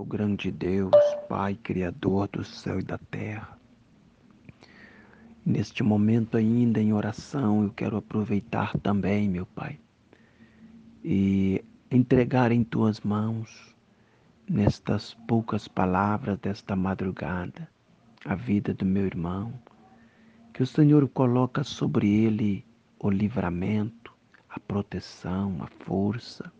O 0.00 0.04
grande 0.06 0.50
Deus, 0.50 0.96
Pai 1.28 1.54
Criador 1.62 2.26
do 2.28 2.42
céu 2.42 2.80
e 2.80 2.82
da 2.82 2.96
terra. 2.96 3.58
Neste 5.44 5.82
momento, 5.82 6.38
ainda 6.38 6.80
em 6.80 6.94
oração, 6.94 7.64
eu 7.64 7.70
quero 7.70 7.98
aproveitar 7.98 8.78
também, 8.78 9.28
meu 9.28 9.44
Pai, 9.44 9.78
e 11.04 11.62
entregar 11.90 12.50
em 12.50 12.64
tuas 12.64 13.00
mãos, 13.00 13.76
nestas 14.48 15.12
poucas 15.28 15.68
palavras 15.68 16.38
desta 16.38 16.74
madrugada, 16.74 17.68
a 18.24 18.34
vida 18.34 18.72
do 18.72 18.86
meu 18.86 19.04
irmão, 19.04 19.52
que 20.54 20.62
o 20.62 20.66
Senhor 20.66 21.06
coloca 21.10 21.62
sobre 21.62 22.08
ele 22.08 22.64
o 22.98 23.10
livramento, 23.10 24.14
a 24.48 24.58
proteção, 24.58 25.58
a 25.60 25.66
força, 25.84 26.50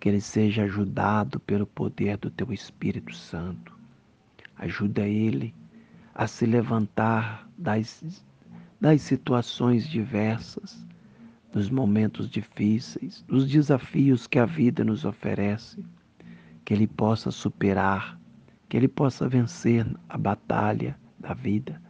que 0.00 0.08
ele 0.08 0.20
seja 0.20 0.64
ajudado 0.64 1.38
pelo 1.38 1.66
poder 1.66 2.16
do 2.16 2.30
teu 2.30 2.50
Espírito 2.52 3.14
Santo. 3.14 3.78
Ajuda 4.56 5.06
ele 5.06 5.54
a 6.14 6.26
se 6.26 6.46
levantar 6.46 7.46
das, 7.56 8.24
das 8.80 9.02
situações 9.02 9.86
diversas, 9.86 10.84
dos 11.52 11.68
momentos 11.68 12.30
difíceis, 12.30 13.22
dos 13.28 13.46
desafios 13.46 14.26
que 14.26 14.38
a 14.38 14.46
vida 14.46 14.82
nos 14.82 15.04
oferece, 15.04 15.84
que 16.64 16.72
ele 16.72 16.86
possa 16.86 17.30
superar, 17.30 18.18
que 18.68 18.76
ele 18.76 18.88
possa 18.88 19.28
vencer 19.28 19.86
a 20.08 20.16
batalha 20.16 20.98
da 21.18 21.34
vida 21.34 21.80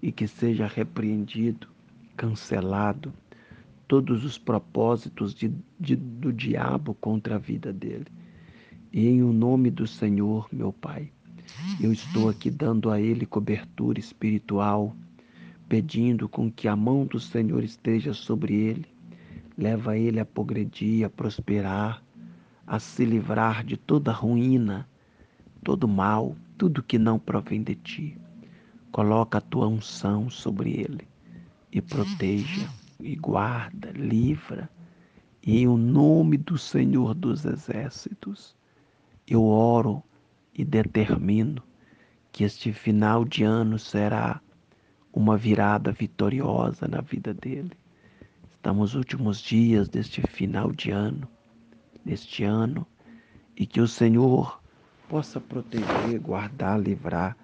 e 0.00 0.12
que 0.12 0.28
seja 0.28 0.66
repreendido, 0.66 1.66
cancelado 2.16 3.12
todos 3.86 4.24
os 4.24 4.38
propósitos 4.38 5.34
de, 5.34 5.52
de, 5.78 5.96
do 5.96 6.32
diabo 6.32 6.94
contra 6.94 7.36
a 7.36 7.38
vida 7.38 7.72
dele. 7.72 8.06
E 8.92 9.06
em 9.08 9.22
o 9.22 9.32
nome 9.32 9.70
do 9.70 9.86
Senhor, 9.86 10.48
meu 10.52 10.72
Pai, 10.72 11.10
eu 11.80 11.92
estou 11.92 12.28
aqui 12.28 12.50
dando 12.50 12.90
a 12.90 13.00
ele 13.00 13.26
cobertura 13.26 13.98
espiritual, 13.98 14.94
pedindo 15.68 16.28
com 16.28 16.50
que 16.50 16.68
a 16.68 16.76
mão 16.76 17.04
do 17.04 17.18
Senhor 17.18 17.62
esteja 17.62 18.14
sobre 18.14 18.54
ele, 18.54 18.86
leva 19.56 19.96
ele 19.96 20.20
a 20.20 20.24
progredir, 20.24 21.04
a 21.04 21.10
prosperar, 21.10 22.02
a 22.66 22.78
se 22.78 23.04
livrar 23.04 23.64
de 23.64 23.76
toda 23.76 24.12
ruína, 24.12 24.88
todo 25.62 25.86
mal, 25.86 26.36
tudo 26.56 26.82
que 26.82 26.98
não 26.98 27.18
provém 27.18 27.62
de 27.62 27.74
ti. 27.74 28.18
Coloca 28.90 29.38
a 29.38 29.40
tua 29.40 29.66
unção 29.66 30.30
sobre 30.30 30.70
ele 30.70 31.06
e 31.72 31.80
proteja 31.80 32.68
e 33.04 33.14
guarda, 33.16 33.90
livra. 33.92 34.70
E 35.42 35.60
em 35.60 35.68
o 35.68 35.76
nome 35.76 36.38
do 36.38 36.56
Senhor 36.56 37.14
dos 37.14 37.44
Exércitos, 37.44 38.56
eu 39.28 39.44
oro 39.44 40.02
e 40.54 40.64
determino 40.64 41.62
que 42.32 42.44
este 42.44 42.72
final 42.72 43.24
de 43.24 43.44
ano 43.44 43.78
será 43.78 44.40
uma 45.12 45.36
virada 45.36 45.92
vitoriosa 45.92 46.88
na 46.88 47.02
vida 47.02 47.34
dele. 47.34 47.72
Estamos 48.56 48.94
nos 48.94 48.94
últimos 48.94 49.38
dias 49.38 49.86
deste 49.88 50.22
final 50.22 50.72
de 50.72 50.90
ano, 50.90 51.28
deste 52.04 52.42
ano, 52.42 52.86
e 53.54 53.66
que 53.66 53.80
o 53.80 53.86
Senhor 53.86 54.60
possa 55.08 55.38
proteger, 55.38 56.18
guardar, 56.18 56.80
livrar, 56.80 57.36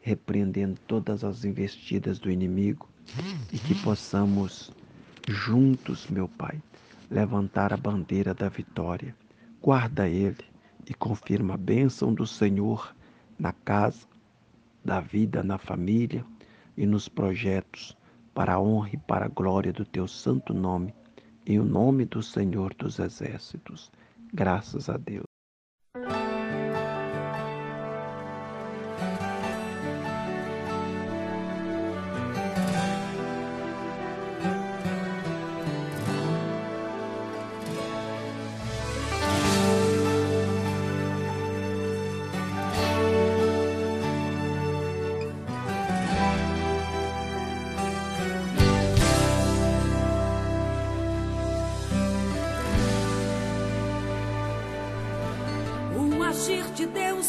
repreendendo 0.00 0.78
todas 0.86 1.22
as 1.22 1.44
investidas 1.44 2.18
do 2.18 2.30
inimigo 2.30 2.88
e 3.52 3.58
que 3.58 3.74
possamos 3.76 4.72
juntos, 5.26 6.06
meu 6.08 6.28
Pai, 6.28 6.60
levantar 7.10 7.72
a 7.72 7.76
bandeira 7.76 8.32
da 8.32 8.48
vitória. 8.48 9.14
Guarda 9.60 10.08
ele 10.08 10.44
e 10.88 10.94
confirma 10.94 11.54
a 11.54 11.58
bênção 11.58 12.14
do 12.14 12.26
Senhor 12.26 12.94
na 13.38 13.52
casa, 13.52 14.06
da 14.84 15.00
vida, 15.00 15.42
na 15.42 15.58
família 15.58 16.24
e 16.76 16.86
nos 16.86 17.08
projetos, 17.08 17.96
para 18.32 18.54
a 18.54 18.60
honra 18.60 18.90
e 18.92 18.96
para 18.98 19.26
a 19.26 19.28
glória 19.28 19.72
do 19.72 19.84
teu 19.84 20.06
santo 20.06 20.54
nome, 20.54 20.94
em 21.44 21.58
o 21.58 21.64
nome 21.64 22.04
do 22.04 22.22
Senhor 22.22 22.74
dos 22.74 22.98
Exércitos. 22.98 23.90
Graças 24.32 24.88
a 24.88 24.96
Deus. 24.96 25.25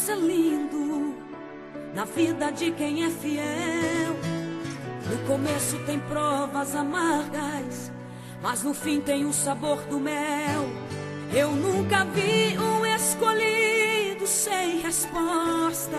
É 0.06 0.14
lindo 0.14 1.16
na 1.94 2.04
vida 2.04 2.52
de 2.52 2.70
quem 2.70 3.04
é 3.04 3.10
fiel. 3.10 4.14
No 5.10 5.18
começo 5.26 5.78
tem 5.86 5.98
provas 5.98 6.76
amargas, 6.76 7.90
mas 8.40 8.62
no 8.62 8.72
fim 8.72 9.00
tem 9.00 9.24
o 9.24 9.32
sabor 9.32 9.80
do 9.84 9.98
mel. 9.98 10.68
Eu 11.34 11.50
nunca 11.50 12.04
vi 12.04 12.56
um 12.58 12.86
escolhido 12.86 14.26
sem 14.26 14.80
resposta, 14.80 15.98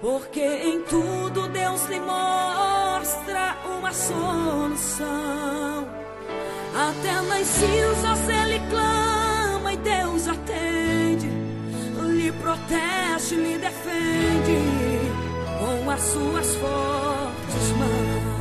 porque 0.00 0.42
em 0.42 0.82
tudo 0.82 1.48
Deus 1.48 1.86
lhe 1.86 2.00
mostra 2.00 3.56
uma 3.78 3.92
solução. 3.92 5.04
Até 6.76 7.20
nas 7.22 7.46
cinzas 7.46 8.28
ele 8.28 8.60
clama 8.68 9.13
protege, 12.54 13.34
lhe 13.36 13.58
defende 13.58 14.58
com 15.58 15.90
as 15.90 16.00
suas 16.00 16.54
fortes 16.54 17.70
mãos. 17.78 18.34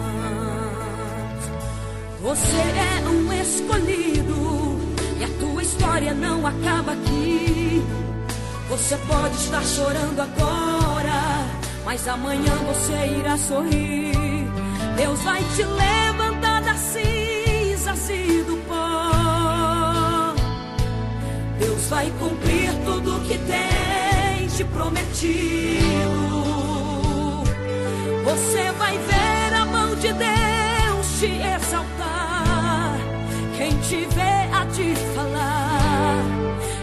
Você 2.22 2.58
é 2.58 3.10
um 3.10 3.34
escolhido 3.34 4.80
e 5.20 5.24
a 5.24 5.30
tua 5.40 5.64
história 5.64 6.14
não 6.14 6.46
acaba 6.46 6.94
aqui. 6.94 7.84
Você 8.70 8.96
pode 9.08 9.36
estar 9.36 9.64
chorando 9.64 10.20
agora, 10.20 11.48
mas 11.84 12.08
amanhã 12.08 12.56
você 12.68 12.94
irá 13.20 13.38
sorrir. 13.38 14.14
Deus 14.96 15.20
vai 15.22 15.44
te 15.56 15.64
levantar 15.64 16.62
das 16.62 16.80
cinzas 16.80 18.10
e 18.10 18.44
do 18.44 18.58
pó. 18.68 20.34
Deus 21.60 21.90
vai 21.90 22.12
cumprir 22.20 22.72
tudo 22.86 23.20
que 23.28 23.38
tem 23.40 23.73
te 24.64 24.66
prometido. 24.66 26.34
Você 28.24 28.72
vai 28.78 28.98
ver 28.98 29.56
a 29.56 29.66
mão 29.66 29.96
de 29.96 30.14
Deus 30.14 31.20
te 31.20 31.26
exaltar. 31.26 32.98
Quem 33.58 33.72
te 33.80 34.08
vê 34.16 34.56
a 34.56 34.66
te 34.68 34.96
falar, 35.16 36.24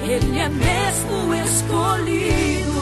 Ele 0.02 0.38
é 0.38 0.48
mesmo 0.48 1.34
escolhido. 1.34 2.80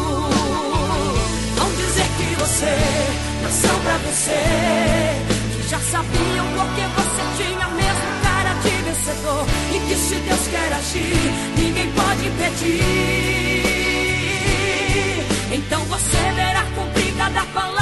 Vão 1.56 1.70
dizer 1.76 2.08
que 2.16 2.34
você 2.40 2.76
nasceu 3.42 3.78
pra 3.80 3.96
vencer, 3.98 5.16
que 5.54 5.68
já 5.68 5.78
sabiam 5.78 6.46
porque 6.56 6.82
você 6.96 7.42
tinha 7.42 7.68
mesmo 7.68 8.08
cara 8.22 8.52
de 8.62 8.70
vencedor 8.82 9.46
e 9.74 9.80
que 9.88 9.96
se 9.96 10.14
Deus 10.16 10.48
quer 10.48 10.72
agir, 10.72 11.32
ninguém 11.56 11.90
pode 11.92 12.26
impedir. 12.26 13.47
Cada 17.38 17.46
palavra 17.52 17.77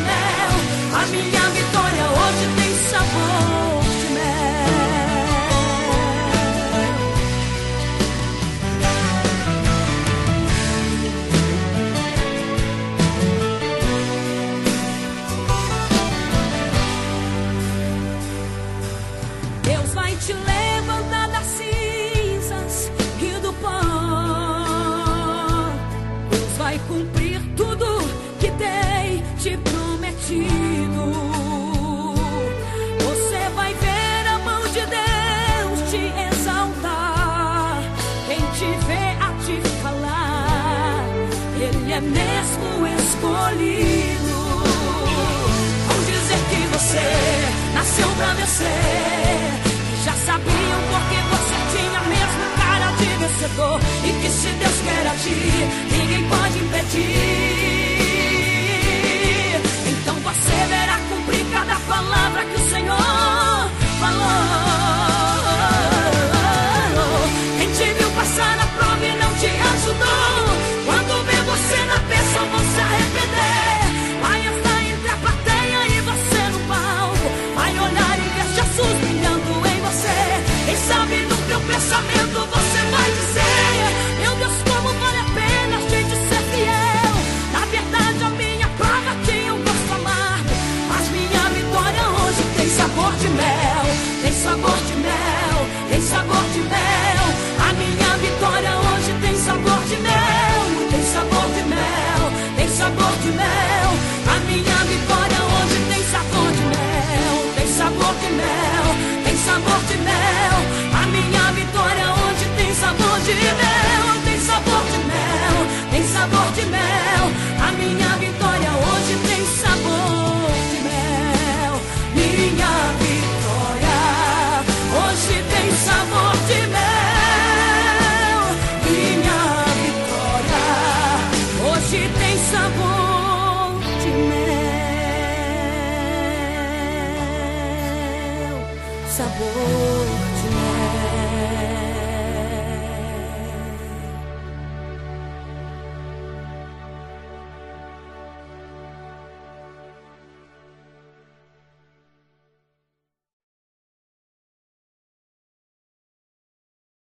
mel, 0.00 1.00
a 1.00 1.06
minha 1.06 1.39
escolhido. 43.50 44.62
Vão 45.88 46.00
dizer 46.04 46.38
que 46.50 46.66
você 46.72 47.74
nasceu 47.74 48.08
pra 48.16 48.32
vencer. 48.34 48.66
Que 49.64 50.04
já 50.04 50.12
sabiam 50.12 50.80
porque 50.90 51.18
você 51.30 51.56
tinha 51.76 52.00
mesmo 52.02 52.44
cara 52.56 52.92
de 52.92 53.06
vencedor. 53.18 53.80
E 54.04 54.12
que 54.20 54.28
se 54.30 54.48
Deus 54.48 54.80
quer 54.84 55.14
ti 55.18 55.96
ninguém 55.96 56.28
pode. 56.28 56.39